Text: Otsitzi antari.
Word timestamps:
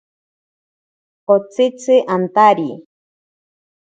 Otsitzi 1.33 1.95
antari. 2.15 2.67